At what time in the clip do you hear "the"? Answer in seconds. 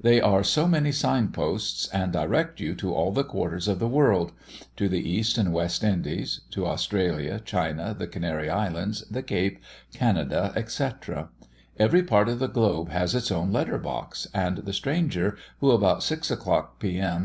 3.12-3.22, 3.78-3.86, 4.88-4.98, 7.96-8.08, 9.08-9.22, 12.40-12.48, 14.56-14.72